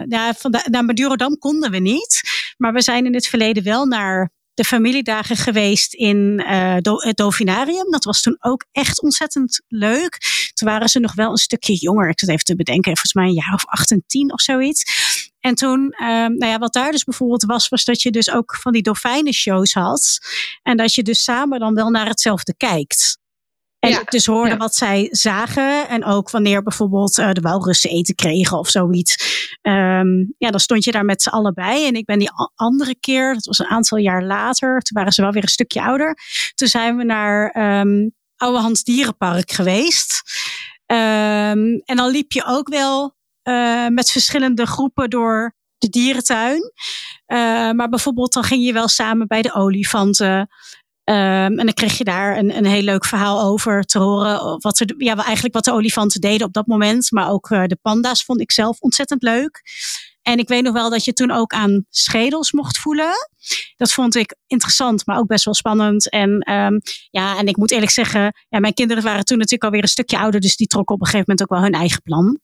ja, 0.09 0.35
van 0.39 0.51
de, 0.51 0.67
naar 0.71 0.85
Madurodam 0.85 1.39
konden 1.39 1.71
we 1.71 1.79
niet. 1.79 2.21
Maar 2.57 2.73
we 2.73 2.83
zijn 2.83 3.07
in 3.07 3.15
het 3.15 3.27
verleden 3.27 3.63
wel 3.63 3.87
naar 3.87 4.31
de 4.55 4.65
familiedagen 4.65 5.37
geweest 5.37 5.95
in 5.95 6.45
uh, 6.47 6.77
het 6.81 7.17
Dovinarium. 7.17 7.91
Dat 7.91 8.05
was 8.05 8.21
toen 8.21 8.37
ook 8.41 8.67
echt 8.73 9.03
ontzettend 9.03 9.63
leuk. 9.69 10.19
Toen 10.55 10.69
waren 10.69 10.89
ze 10.89 10.99
nog 10.99 11.15
wel 11.15 11.31
een 11.31 11.37
stukje 11.37 11.75
jonger. 11.75 12.09
Ik 12.09 12.19
zat 12.19 12.29
even 12.29 12.45
te 12.45 12.57
bedenken, 12.57 12.85
volgens 12.85 13.15
mij 13.15 13.27
een 13.27 13.33
jaar 13.33 13.55
of 13.55 13.67
acht 13.67 13.91
en 13.91 14.05
tien 14.07 14.33
of 14.33 14.41
zoiets. 14.41 14.85
En 15.41 15.55
toen, 15.55 15.81
um, 15.81 16.37
nou 16.37 16.47
ja, 16.47 16.59
wat 16.59 16.73
daar 16.73 16.91
dus 16.91 17.05
bijvoorbeeld 17.05 17.45
was, 17.45 17.69
was 17.69 17.85
dat 17.85 18.03
je 18.03 18.11
dus 18.11 18.31
ook 18.31 18.57
van 18.57 18.73
die 18.73 18.83
dolfijnenshows 18.83 19.73
had. 19.73 20.19
En 20.63 20.77
dat 20.77 20.95
je 20.95 21.03
dus 21.03 21.23
samen 21.23 21.61
dan 21.61 21.75
wel 21.75 21.91
naar 21.91 22.07
hetzelfde 22.07 22.55
kijkt. 22.57 23.21
En 23.83 23.91
ja, 23.91 24.03
dus 24.05 24.27
hoorde 24.27 24.51
ja. 24.51 24.57
wat 24.57 24.75
zij 24.75 25.09
zagen. 25.11 25.89
En 25.89 26.05
ook 26.05 26.31
wanneer 26.31 26.63
bijvoorbeeld 26.63 27.19
uh, 27.19 27.33
de 27.33 27.41
walrussen 27.41 27.91
eten 27.91 28.15
kregen 28.15 28.59
of 28.59 28.69
zoiets. 28.69 29.15
Um, 29.63 30.35
ja, 30.39 30.51
dan 30.51 30.61
stond 30.61 30.85
je 30.85 30.93
daar 30.93 31.05
met 31.05 31.23
z'n 31.23 31.29
allen 31.29 31.55
bij. 31.55 31.87
En 31.87 31.95
ik 31.95 32.05
ben 32.05 32.19
die 32.19 32.31
andere 32.55 32.97
keer, 33.01 33.35
dat 33.35 33.45
was 33.45 33.59
een 33.59 33.67
aantal 33.67 33.99
jaar 33.99 34.25
later. 34.25 34.81
Toen 34.81 34.97
waren 34.97 35.13
ze 35.13 35.23
wel 35.23 35.33
weer 35.33 35.43
een 35.43 35.49
stukje 35.49 35.83
ouder. 35.83 36.19
Toen 36.55 36.69
zijn 36.69 36.97
we 36.97 37.05
naar 37.05 37.57
um, 37.81 38.15
Oude 38.37 38.59
Hans 38.59 38.85
Dierenpark 38.85 39.51
geweest. 39.51 40.23
Um, 40.87 41.83
en 41.85 41.97
dan 41.97 42.11
liep 42.11 42.33
je 42.33 42.45
ook 42.47 42.69
wel 42.69 43.17
uh, 43.49 43.89
met 43.89 44.11
verschillende 44.11 44.67
groepen 44.67 45.11
door 45.11 45.55
de 45.79 45.89
dierentuin. 45.89 46.73
Uh, 47.27 47.71
maar 47.71 47.89
bijvoorbeeld 47.89 48.33
dan 48.33 48.45
ging 48.45 48.65
je 48.65 48.73
wel 48.73 48.89
samen 48.89 49.27
bij 49.27 49.43
de 49.43 49.55
olifanten. 49.55 50.49
Um, 51.05 51.15
en 51.15 51.57
dan 51.57 51.73
kreeg 51.73 51.99
je 51.99 52.05
daar 52.05 52.39
een, 52.39 52.57
een 52.57 52.67
heel 52.67 52.83
leuk 52.83 53.05
verhaal 53.05 53.43
over 53.43 53.85
te 53.85 53.99
horen. 53.99 54.61
Wat 54.61 54.81
er, 54.81 54.95
ja, 54.99 55.25
eigenlijk 55.25 55.55
wat 55.55 55.65
de 55.65 55.73
olifanten 55.73 56.21
deden 56.21 56.47
op 56.47 56.53
dat 56.53 56.67
moment. 56.67 57.11
Maar 57.11 57.31
ook 57.31 57.51
uh, 57.51 57.65
de 57.65 57.79
panda's 57.83 58.25
vond 58.25 58.41
ik 58.41 58.53
zelf 58.53 58.81
ontzettend 58.81 59.23
leuk. 59.23 59.63
En 60.23 60.39
ik 60.39 60.49
weet 60.49 60.63
nog 60.63 60.73
wel 60.73 60.91
dat 60.91 61.05
je 61.05 61.13
toen 61.13 61.31
ook 61.31 61.53
aan 61.53 61.87
schedels 61.91 62.53
mocht 62.53 62.79
voelen. 62.79 63.13
Dat 63.77 63.93
vond 63.93 64.15
ik 64.15 64.37
interessant, 64.47 65.07
maar 65.07 65.19
ook 65.19 65.27
best 65.27 65.45
wel 65.45 65.55
spannend. 65.55 66.11
En 66.11 66.53
um, 66.53 66.81
ja, 67.11 67.39
en 67.39 67.47
ik 67.47 67.57
moet 67.57 67.71
eerlijk 67.71 67.93
zeggen, 67.93 68.33
ja, 68.49 68.59
mijn 68.59 68.75
kinderen 68.75 69.03
waren 69.03 69.25
toen 69.25 69.37
natuurlijk 69.37 69.65
alweer 69.65 69.83
een 69.83 69.89
stukje 69.89 70.19
ouder. 70.19 70.41
Dus 70.41 70.57
die 70.57 70.67
trokken 70.67 70.95
op 70.95 71.01
een 71.01 71.07
gegeven 71.07 71.27
moment 71.29 71.51
ook 71.51 71.59
wel 71.59 71.69
hun 71.69 71.81
eigen 71.81 72.03
plan. 72.03 72.41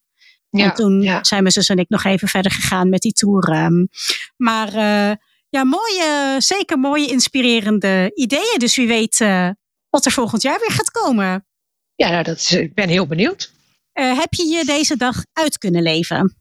Ja, 0.50 0.64
en 0.64 0.74
toen 0.74 1.02
ja. 1.02 1.24
zijn 1.24 1.42
mijn 1.42 1.54
zus 1.54 1.68
en 1.68 1.78
ik 1.78 1.88
nog 1.88 2.04
even 2.04 2.28
verder 2.28 2.52
gegaan 2.52 2.88
met 2.88 3.00
die 3.00 3.12
tour. 3.12 3.64
Um, 3.64 3.88
maar 4.36 4.74
uh, 4.74 5.16
ja, 5.48 5.64
mooie, 5.64 6.36
zeker 6.38 6.78
mooie 6.78 7.06
inspirerende 7.06 8.10
ideeën. 8.14 8.58
Dus 8.58 8.76
wie 8.76 8.86
weet 8.86 9.20
uh, 9.20 9.50
wat 9.90 10.04
er 10.04 10.12
volgend 10.12 10.42
jaar 10.42 10.58
weer 10.58 10.72
gaat 10.72 10.90
komen. 10.90 11.46
Ja, 11.94 12.10
nou, 12.10 12.22
dat 12.22 12.36
is, 12.36 12.52
ik 12.52 12.74
ben 12.74 12.88
heel 12.88 13.06
benieuwd. 13.06 13.52
Uh, 13.94 14.18
heb 14.18 14.34
je 14.34 14.46
je 14.46 14.64
deze 14.64 14.96
dag 14.96 15.22
uit 15.32 15.58
kunnen 15.58 15.82
leven? 15.82 16.36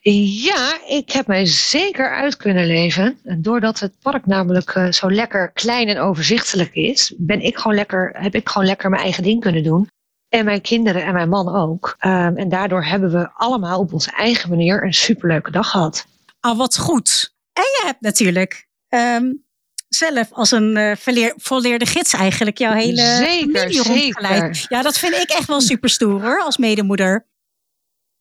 Ja, 0.00 0.78
ik 0.86 1.12
heb 1.12 1.26
mij 1.26 1.46
zeker 1.46 2.10
uit 2.10 2.36
kunnen 2.36 2.66
leven. 2.66 3.18
Doordat 3.22 3.78
het 3.78 3.98
park 4.02 4.26
namelijk 4.26 4.74
uh, 4.74 4.92
zo 4.92 5.10
lekker 5.10 5.52
klein 5.52 5.88
en 5.88 5.98
overzichtelijk 5.98 6.74
is, 6.74 7.14
ben 7.16 7.40
ik 7.40 7.56
gewoon 7.56 7.76
lekker, 7.76 8.10
heb 8.12 8.34
ik 8.34 8.48
gewoon 8.48 8.66
lekker 8.66 8.90
mijn 8.90 9.02
eigen 9.02 9.22
ding 9.22 9.40
kunnen 9.40 9.62
doen. 9.62 9.88
En 10.28 10.44
mijn 10.44 10.60
kinderen 10.60 11.04
en 11.04 11.12
mijn 11.12 11.28
man 11.28 11.54
ook. 11.54 11.96
Um, 12.06 12.36
en 12.36 12.48
daardoor 12.48 12.84
hebben 12.84 13.12
we 13.12 13.30
allemaal 13.32 13.78
op 13.78 13.92
onze 13.92 14.10
eigen 14.10 14.48
manier 14.48 14.84
een 14.84 14.94
superleuke 14.94 15.50
dag 15.50 15.70
gehad. 15.70 16.06
Ah, 16.40 16.58
wat 16.58 16.78
goed. 16.78 17.36
En 17.58 17.64
je 17.64 17.82
hebt 17.84 18.00
natuurlijk 18.00 18.68
um, 18.88 19.44
zelf 19.88 20.28
als 20.32 20.50
een 20.50 20.76
uh, 20.76 20.92
verleer, 20.96 21.32
volleerde 21.36 21.86
gids 21.86 22.12
eigenlijk 22.12 22.58
jouw 22.58 22.72
hele 22.72 23.02
zeker, 23.02 23.72
zeker. 23.72 24.66
Ja, 24.68 24.82
dat 24.82 24.98
vind 24.98 25.14
ik 25.14 25.30
echt 25.30 25.46
wel 25.46 25.60
super 25.60 25.90
stoer 25.90 26.22
hoor, 26.22 26.40
als 26.40 26.56
medemoeder. 26.56 27.26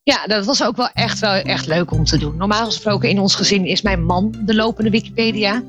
Ja, 0.03 0.25
dat 0.25 0.45
was 0.45 0.63
ook 0.63 0.75
wel 0.75 0.89
echt, 0.93 1.19
wel 1.19 1.33
echt 1.33 1.67
leuk 1.67 1.91
om 1.91 2.03
te 2.03 2.17
doen. 2.17 2.37
Normaal 2.37 2.65
gesproken 2.65 3.09
in 3.09 3.19
ons 3.19 3.35
gezin 3.35 3.65
is 3.65 3.81
mijn 3.81 4.03
man 4.03 4.35
de 4.45 4.55
lopende 4.55 4.89
Wikipedia. 4.89 5.63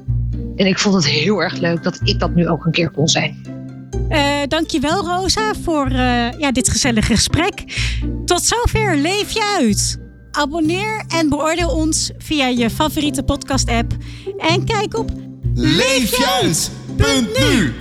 En 0.57 0.67
ik 0.67 0.79
vond 0.79 0.95
het 0.95 1.07
heel 1.07 1.43
erg 1.43 1.57
leuk 1.57 1.83
dat 1.83 2.01
ik 2.05 2.19
dat 2.19 2.35
nu 2.35 2.49
ook 2.49 2.65
een 2.65 2.73
keer 2.73 2.91
kon 2.91 3.09
zijn. 3.09 3.57
Uh, 4.09 4.43
dankjewel 4.49 5.05
Rosa 5.05 5.55
voor 5.63 5.91
uh, 5.91 6.31
ja, 6.31 6.53
dit 6.53 6.69
gezellige 6.69 7.15
gesprek. 7.15 7.65
Tot 8.25 8.43
zover 8.43 8.97
Leef 8.97 9.31
je 9.31 9.57
uit. 9.59 10.08
Abonneer 10.39 11.05
en 11.09 11.29
beoordeel 11.29 11.69
ons 11.69 12.11
via 12.19 12.47
je 12.47 12.71
favoriete 12.71 13.23
podcast 13.23 13.69
app. 13.69 13.93
En 14.39 14.65
kijk 14.65 14.99
op 14.99 15.11
leefjuist.nu 15.55 17.75